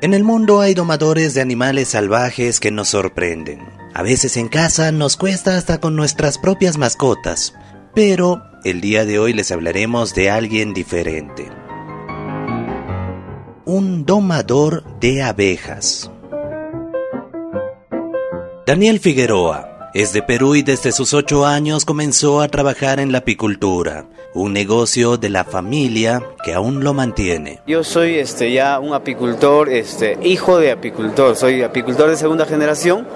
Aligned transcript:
En 0.00 0.14
el 0.14 0.22
mundo 0.22 0.60
hay 0.60 0.74
domadores 0.74 1.34
de 1.34 1.40
animales 1.40 1.88
salvajes 1.88 2.60
que 2.60 2.70
nos 2.70 2.90
sorprenden. 2.90 3.68
A 3.94 4.02
veces 4.02 4.36
en 4.36 4.46
casa 4.46 4.92
nos 4.92 5.16
cuesta 5.16 5.56
hasta 5.56 5.80
con 5.80 5.96
nuestras 5.96 6.38
propias 6.38 6.78
mascotas, 6.78 7.54
pero 7.96 8.40
el 8.62 8.80
día 8.80 9.04
de 9.04 9.18
hoy 9.18 9.32
les 9.32 9.50
hablaremos 9.50 10.14
de 10.14 10.30
alguien 10.30 10.72
diferente. 10.72 11.50
Un 13.64 14.06
domador 14.06 14.84
de 15.00 15.24
abejas. 15.24 16.12
Daniel 18.66 19.00
Figueroa 19.00 19.67
es 19.94 20.12
de 20.12 20.22
Perú 20.22 20.54
y 20.54 20.62
desde 20.62 20.92
sus 20.92 21.14
ocho 21.14 21.46
años 21.46 21.84
comenzó 21.84 22.40
a 22.40 22.48
trabajar 22.48 23.00
en 23.00 23.10
la 23.10 23.18
apicultura, 23.18 24.04
un 24.34 24.52
negocio 24.52 25.16
de 25.16 25.30
la 25.30 25.44
familia 25.44 26.22
que 26.44 26.52
aún 26.52 26.84
lo 26.84 26.92
mantiene. 26.92 27.60
Yo 27.66 27.82
soy 27.82 28.16
este, 28.16 28.52
ya 28.52 28.78
un 28.80 28.92
apicultor, 28.92 29.68
este, 29.70 30.18
hijo 30.22 30.58
de 30.58 30.72
apicultor, 30.72 31.36
soy 31.36 31.62
apicultor 31.62 32.10
de 32.10 32.16
segunda 32.16 32.44
generación. 32.44 33.06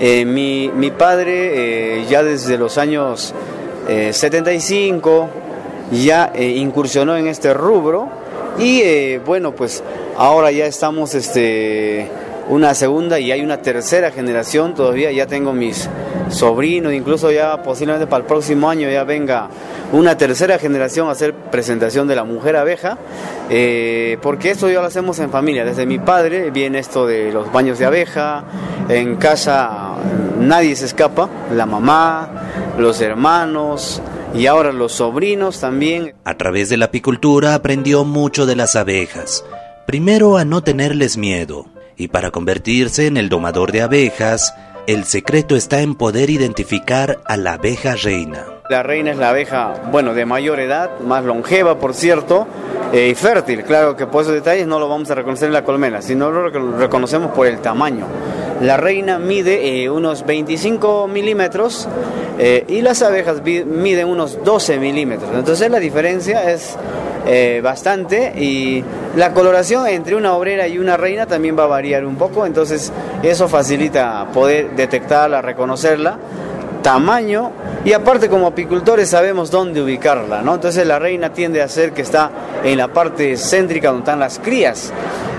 Eh, 0.00 0.24
mi, 0.24 0.70
mi, 0.74 0.90
padre 0.90 2.00
eh, 2.00 2.06
ya 2.08 2.22
desde 2.22 2.58
los 2.58 2.78
años 2.78 3.32
75 3.86 5.28
eh, 5.92 6.04
ya 6.04 6.32
incursionó 6.36 7.16
en 7.16 7.28
este 7.28 7.52
rubro 7.52 8.08
y 8.58 9.18
bueno, 9.18 9.54
pues 9.54 9.84
ahora 10.16 10.50
ya 10.50 10.66
estamos 10.66 11.14
este, 11.14 12.08
una 12.48 12.74
segunda 12.74 13.18
y 13.18 13.32
hay 13.32 13.42
una 13.42 13.58
tercera 13.58 14.10
generación 14.10 14.74
todavía, 14.74 15.10
ya 15.12 15.26
tengo 15.26 15.52
mis 15.52 15.88
sobrinos, 16.28 16.92
incluso 16.92 17.30
ya 17.30 17.62
posiblemente 17.62 18.06
para 18.06 18.22
el 18.22 18.26
próximo 18.26 18.68
año 18.68 18.90
ya 18.90 19.04
venga 19.04 19.48
una 19.92 20.16
tercera 20.16 20.58
generación 20.58 21.08
a 21.08 21.12
hacer 21.12 21.34
presentación 21.34 22.08
de 22.08 22.16
la 22.16 22.24
mujer 22.24 22.56
abeja, 22.56 22.98
eh, 23.50 24.18
porque 24.22 24.50
esto 24.50 24.68
ya 24.68 24.80
lo 24.80 24.86
hacemos 24.86 25.18
en 25.18 25.30
familia, 25.30 25.64
desde 25.64 25.86
mi 25.86 25.98
padre 25.98 26.50
viene 26.50 26.78
esto 26.78 27.06
de 27.06 27.32
los 27.32 27.52
baños 27.52 27.78
de 27.78 27.86
abeja, 27.86 28.44
en 28.88 29.16
casa 29.16 29.94
nadie 30.38 30.76
se 30.76 30.86
escapa, 30.86 31.28
la 31.54 31.66
mamá, 31.66 32.28
los 32.78 33.00
hermanos, 33.00 34.02
y 34.34 34.46
ahora 34.46 34.72
los 34.72 34.92
sobrinos 34.92 35.60
también. 35.60 36.14
A 36.24 36.36
través 36.36 36.68
de 36.68 36.76
la 36.76 36.86
apicultura 36.86 37.54
aprendió 37.54 38.04
mucho 38.04 38.46
de 38.46 38.56
las 38.56 38.74
abejas. 38.74 39.44
Primero 39.86 40.36
a 40.36 40.44
no 40.44 40.62
tenerles 40.62 41.16
miedo, 41.16 41.66
y 41.96 42.08
para 42.08 42.30
convertirse 42.30 43.06
en 43.06 43.16
el 43.16 43.28
domador 43.28 43.72
de 43.72 43.82
abejas, 43.82 44.54
el 44.86 45.04
secreto 45.04 45.56
está 45.56 45.80
en 45.80 45.94
poder 45.94 46.30
identificar 46.30 47.18
a 47.24 47.36
la 47.36 47.54
abeja 47.54 47.94
reina. 47.96 48.44
La 48.70 48.82
reina 48.82 49.10
es 49.10 49.18
la 49.18 49.30
abeja, 49.30 49.74
bueno, 49.92 50.14
de 50.14 50.24
mayor 50.24 50.58
edad, 50.58 50.98
más 51.00 51.24
longeva, 51.24 51.78
por 51.78 51.94
cierto, 51.94 52.46
eh, 52.92 53.08
y 53.10 53.14
fértil. 53.14 53.62
Claro 53.64 53.96
que 53.96 54.06
por 54.06 54.22
esos 54.22 54.34
detalles 54.34 54.66
no 54.66 54.78
lo 54.78 54.88
vamos 54.88 55.10
a 55.10 55.14
reconocer 55.14 55.48
en 55.48 55.52
la 55.52 55.64
colmena, 55.64 56.00
sino 56.00 56.30
lo 56.30 56.48
reconocemos 56.78 57.32
por 57.32 57.46
el 57.46 57.58
tamaño. 57.58 58.06
La 58.60 58.76
reina 58.76 59.18
mide 59.18 59.82
eh, 59.82 59.90
unos 59.90 60.24
25 60.24 61.08
milímetros 61.08 61.88
eh, 62.38 62.64
y 62.68 62.82
las 62.82 63.02
abejas 63.02 63.42
miden 63.42 64.06
unos 64.08 64.42
12 64.44 64.78
milímetros. 64.78 65.30
Entonces 65.34 65.70
la 65.70 65.78
diferencia 65.78 66.50
es 66.50 66.76
eh, 67.26 67.60
bastante 67.62 68.32
y 68.36 68.84
la 69.16 69.32
coloración 69.32 69.86
entre 69.86 70.16
una 70.16 70.34
obrera 70.34 70.68
y 70.68 70.78
una 70.78 70.96
reina 70.96 71.26
también 71.26 71.58
va 71.58 71.64
a 71.64 71.68
variar 71.68 72.04
un 72.04 72.16
poco, 72.16 72.46
entonces 72.46 72.92
eso 73.22 73.48
facilita 73.48 74.26
poder 74.32 74.76
detectarla, 74.76 75.40
reconocerla 75.40 76.18
tamaño 76.84 77.50
y 77.84 77.94
aparte 77.94 78.28
como 78.28 78.46
apicultores 78.46 79.08
sabemos 79.08 79.50
dónde 79.50 79.82
ubicarla, 79.82 80.42
¿no? 80.42 80.54
Entonces 80.54 80.86
la 80.86 80.98
reina 80.98 81.32
tiende 81.32 81.62
a 81.62 81.68
ser 81.68 81.92
que 81.92 82.02
está 82.02 82.30
en 82.62 82.76
la 82.78 82.88
parte 82.88 83.36
céntrica 83.36 83.88
donde 83.88 84.02
están 84.02 84.20
las 84.20 84.38
crías. 84.38 84.92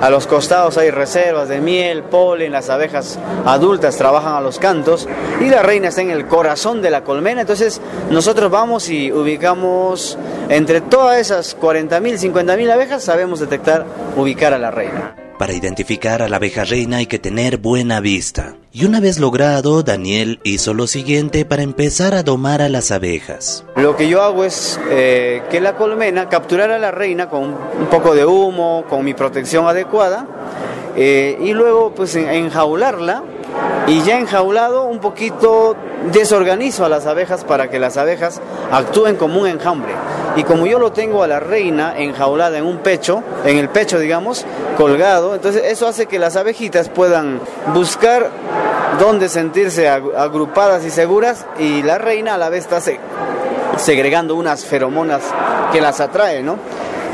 A 0.00 0.08
los 0.08 0.26
costados 0.26 0.78
hay 0.78 0.90
reservas 0.90 1.48
de 1.48 1.60
miel, 1.60 2.04
polen, 2.04 2.52
las 2.52 2.70
abejas 2.70 3.18
adultas 3.44 3.96
trabajan 3.96 4.34
a 4.34 4.40
los 4.40 4.58
cantos 4.58 5.08
y 5.40 5.48
la 5.48 5.62
reina 5.62 5.88
está 5.88 6.02
en 6.02 6.10
el 6.10 6.26
corazón 6.26 6.80
de 6.80 6.90
la 6.90 7.04
colmena. 7.04 7.42
Entonces 7.42 7.80
nosotros 8.10 8.50
vamos 8.50 8.88
y 8.88 9.12
ubicamos 9.12 10.16
entre 10.48 10.80
todas 10.80 11.18
esas 11.18 11.58
40.000, 11.58 12.32
50.000 12.32 12.70
abejas, 12.70 13.02
sabemos 13.02 13.40
detectar, 13.40 13.84
ubicar 14.16 14.54
a 14.54 14.58
la 14.58 14.70
reina. 14.70 15.21
Para 15.42 15.54
identificar 15.54 16.22
a 16.22 16.28
la 16.28 16.36
abeja 16.36 16.62
reina 16.62 16.98
hay 16.98 17.06
que 17.06 17.18
tener 17.18 17.58
buena 17.58 17.98
vista. 17.98 18.54
Y 18.72 18.84
una 18.84 19.00
vez 19.00 19.18
logrado, 19.18 19.82
Daniel 19.82 20.38
hizo 20.44 20.72
lo 20.72 20.86
siguiente 20.86 21.44
para 21.44 21.64
empezar 21.64 22.14
a 22.14 22.22
domar 22.22 22.62
a 22.62 22.68
las 22.68 22.92
abejas. 22.92 23.64
Lo 23.74 23.96
que 23.96 24.08
yo 24.08 24.22
hago 24.22 24.44
es 24.44 24.78
eh, 24.88 25.42
que 25.50 25.60
la 25.60 25.74
colmena 25.74 26.28
capturar 26.28 26.70
a 26.70 26.78
la 26.78 26.92
reina 26.92 27.28
con 27.28 27.42
un 27.42 27.86
poco 27.90 28.14
de 28.14 28.24
humo, 28.24 28.84
con 28.88 29.04
mi 29.04 29.14
protección 29.14 29.66
adecuada, 29.66 30.28
eh, 30.94 31.36
y 31.42 31.54
luego 31.54 31.92
pues 31.92 32.14
enjaularla 32.14 33.24
y 33.88 34.00
ya 34.02 34.20
enjaulado 34.20 34.84
un 34.84 35.00
poquito 35.00 35.74
desorganizo 36.12 36.84
a 36.84 36.88
las 36.88 37.06
abejas 37.06 37.42
para 37.42 37.68
que 37.68 37.80
las 37.80 37.96
abejas 37.96 38.40
actúen 38.70 39.16
como 39.16 39.40
un 39.40 39.48
enjambre. 39.48 39.92
Y 40.36 40.44
como 40.44 40.66
yo 40.66 40.78
lo 40.78 40.92
tengo 40.92 41.22
a 41.22 41.26
la 41.26 41.40
reina 41.40 41.94
enjaulada 41.96 42.56
en 42.58 42.64
un 42.64 42.78
pecho, 42.78 43.22
en 43.44 43.58
el 43.58 43.68
pecho 43.68 43.98
digamos, 43.98 44.46
colgado, 44.76 45.34
entonces 45.34 45.64
eso 45.66 45.86
hace 45.86 46.06
que 46.06 46.18
las 46.18 46.36
abejitas 46.36 46.88
puedan 46.88 47.40
buscar 47.74 48.30
dónde 48.98 49.28
sentirse 49.28 49.88
agrupadas 49.88 50.84
y 50.84 50.90
seguras 50.90 51.46
y 51.58 51.82
la 51.82 51.98
reina 51.98 52.34
a 52.34 52.38
la 52.38 52.48
vez 52.48 52.64
está 52.64 52.80
segregando 53.76 54.34
unas 54.34 54.64
feromonas 54.64 55.22
que 55.72 55.80
las 55.80 56.00
atrae, 56.00 56.42
¿no? 56.42 56.58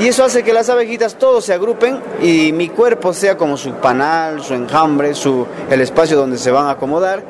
Y 0.00 0.06
eso 0.06 0.25
hace 0.25 0.45
que 0.45 0.53
las 0.53 0.69
abejitas 0.69 1.17
todos 1.17 1.45
se 1.45 1.53
agrupen 1.53 2.00
y 2.23 2.53
mi 2.53 2.69
cuerpo 2.69 3.12
sea 3.12 3.37
como 3.37 3.56
su 3.56 3.73
panal, 3.73 4.43
su 4.45 4.55
enjambre, 4.55 5.12
su, 5.15 5.45
el 5.69 5.81
espacio 5.81 6.17
donde 6.17 6.39
se 6.39 6.53
van 6.53 6.67
a 6.67 6.73
acomodar, 6.73 7.25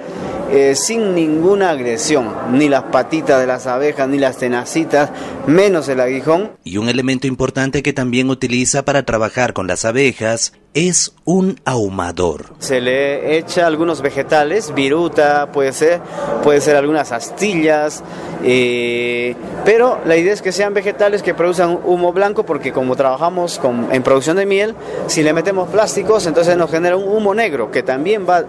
eh, 0.51 0.75
sin 0.75 1.15
ninguna 1.15 1.71
agresión, 1.71 2.35
ni 2.53 2.69
las 2.69 2.85
patitas 2.85 3.41
de 3.41 3.47
las 3.47 3.67
abejas, 3.67 4.09
ni 4.09 4.19
las 4.19 4.39
tenacitas, 4.39 5.11
menos 5.47 5.89
el 5.89 6.01
aguijón. 6.01 6.53
Y 6.65 6.79
un 6.79 6.89
elemento 6.89 7.27
importante 7.27 7.83
que 7.83 7.93
también 7.93 8.31
utiliza 8.31 8.85
para 8.85 9.05
trabajar 9.05 9.53
con 9.53 9.67
las 9.67 9.85
abejas 9.85 10.53
es 10.75 11.13
un 11.25 11.59
ahumador. 11.65 12.47
Se 12.59 12.81
le 12.81 13.37
echa 13.37 13.67
algunos 13.67 14.01
vegetales, 14.01 14.73
viruta, 14.75 15.51
puede 15.53 15.73
ser, 15.73 16.01
puede 16.43 16.61
ser 16.61 16.77
algunas 16.77 17.13
astillas, 17.13 18.03
eh, 18.45 19.35
pero 19.65 19.99
la 20.05 20.17
idea 20.17 20.33
es 20.33 20.41
que 20.41 20.53
sean 20.53 20.75
vegetales 20.75 21.23
que 21.23 21.35
produzcan 21.35 21.81
humo 21.85 22.13
blanco 22.13 22.45
porque 22.45 22.73
como 22.73 22.97
trabajamos 22.97 23.61
en 23.91 24.03
producción 24.03 24.37
de 24.37 24.47
miel, 24.47 24.75
si 25.07 25.23
le 25.23 25.33
metemos 25.33 25.69
plásticos, 25.69 26.27
entonces 26.27 26.57
nos 26.57 26.71
genera 26.71 26.97
un 26.97 27.09
humo 27.09 27.35
negro 27.35 27.71
que 27.71 27.83
también 27.83 28.27
va, 28.29 28.45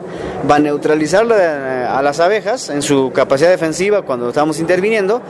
va 0.50 0.56
a 0.56 0.60
neutralizar 0.60 1.30
a 1.32 2.02
las 2.02 2.20
abejas 2.20 2.70
en 2.70 2.82
su 2.82 3.12
capacidad 3.14 3.50
defensiva 3.50 4.04
cuando 4.04 4.30
estamos 4.30 4.60
interviniendo, 4.60 5.22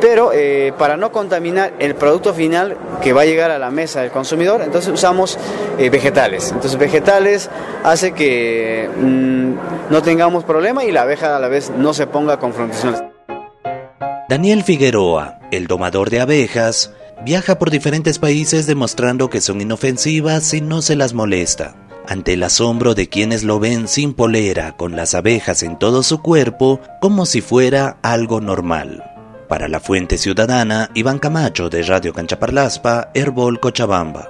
pero 0.00 0.32
eh, 0.32 0.72
para 0.78 0.96
no 0.96 1.12
contaminar 1.12 1.74
el 1.78 1.94
producto 1.94 2.34
final 2.34 2.76
que 3.02 3.12
va 3.12 3.22
a 3.22 3.24
llegar 3.26 3.50
a 3.50 3.58
la 3.58 3.70
mesa 3.70 4.00
del 4.00 4.10
consumidor, 4.10 4.62
entonces 4.62 4.92
usamos 4.92 5.38
eh, 5.78 5.90
vegetales. 5.90 6.29
Entonces 6.32 6.78
vegetales 6.78 7.50
hace 7.84 8.12
que 8.12 8.88
mm, 8.96 9.92
no 9.92 10.02
tengamos 10.02 10.44
problema 10.44 10.84
y 10.84 10.92
la 10.92 11.02
abeja 11.02 11.36
a 11.36 11.40
la 11.40 11.48
vez 11.48 11.70
no 11.76 11.92
se 11.94 12.06
ponga 12.06 12.34
a 12.34 12.38
confrontaciones. 12.38 13.02
Daniel 14.28 14.62
Figueroa, 14.62 15.40
el 15.50 15.66
domador 15.66 16.08
de 16.10 16.20
abejas, 16.20 16.92
viaja 17.24 17.58
por 17.58 17.70
diferentes 17.70 18.18
países 18.18 18.66
demostrando 18.66 19.28
que 19.28 19.40
son 19.40 19.60
inofensivas 19.60 20.54
y 20.54 20.60
no 20.60 20.82
se 20.82 20.94
las 20.94 21.14
molesta. 21.14 21.74
Ante 22.08 22.32
el 22.34 22.42
asombro 22.42 22.94
de 22.94 23.08
quienes 23.08 23.44
lo 23.44 23.58
ven 23.60 23.88
sin 23.88 24.14
polera, 24.14 24.76
con 24.76 24.96
las 24.96 25.14
abejas 25.14 25.62
en 25.62 25.78
todo 25.78 26.02
su 26.02 26.22
cuerpo, 26.22 26.80
como 27.00 27.26
si 27.26 27.40
fuera 27.40 27.98
algo 28.02 28.40
normal. 28.40 29.04
Para 29.48 29.68
la 29.68 29.80
Fuente 29.80 30.16
Ciudadana, 30.16 30.90
Iván 30.94 31.18
Camacho 31.18 31.68
de 31.68 31.82
Radio 31.82 32.12
Canchaparlaspa, 32.12 33.10
Herbol 33.14 33.58
Cochabamba. 33.58 34.28